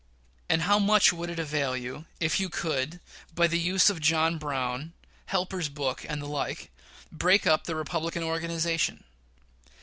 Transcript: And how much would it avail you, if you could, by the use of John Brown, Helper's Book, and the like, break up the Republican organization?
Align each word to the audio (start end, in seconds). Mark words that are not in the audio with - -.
And 0.49 0.63
how 0.63 0.79
much 0.79 1.13
would 1.13 1.29
it 1.29 1.37
avail 1.37 1.77
you, 1.77 2.05
if 2.19 2.39
you 2.39 2.49
could, 2.49 2.99
by 3.35 3.45
the 3.45 3.59
use 3.59 3.87
of 3.91 3.99
John 4.01 4.39
Brown, 4.39 4.93
Helper's 5.27 5.69
Book, 5.69 6.03
and 6.09 6.19
the 6.19 6.25
like, 6.27 6.71
break 7.11 7.45
up 7.45 7.65
the 7.65 7.75
Republican 7.75 8.23
organization? 8.23 9.03